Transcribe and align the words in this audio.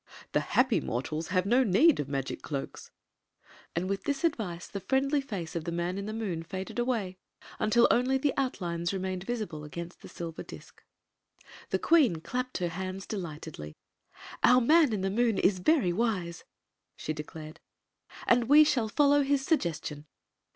"The 0.31 0.39
happy 0.39 0.81
mortals 0.81 1.27
have 1.27 1.45
no 1.45 1.63
need 1.63 1.99
of 1.99 2.09
magic 2.09 2.41
cloaks." 2.41 2.89
And 3.75 3.87
with 3.87 4.05
this 4.05 4.23
advice 4.23 4.65
the 4.67 4.79
friendly 4.79 5.21
face 5.21 5.55
of 5.55 5.63
the 5.63 5.71
Man 5.71 5.99
in 5.99 6.07
the 6.07 6.11
Moon 6.11 6.41
faded 6.41 6.79
away 6.79 7.17
until 7.59 7.87
only 7.91 8.17
the 8.17 8.33
outlines 8.35 8.91
re 8.95 8.99
mained 8.99 9.25
visible 9.25 9.63
against 9.63 10.01
the 10.01 10.09
silver 10.09 10.41
disk. 10.41 10.83
The 11.69 11.77
queen 11.77 12.15
clapped 12.15 12.57
her 12.57 12.69
hands 12.69 13.05
delightedly. 13.05 13.75
"Our 14.43 14.59
Man 14.59 14.91
in 14.91 15.01
the 15.01 15.11
Moon 15.11 15.37
is 15.37 15.59
very 15.59 15.93
wise," 15.93 16.45
she 16.97 17.13
declared; 17.13 17.59
"and 18.25 18.45
we 18.45 18.63
shall 18.63 18.89
follow 18.89 19.21
his 19.21 19.45
suggestion. 19.45 20.07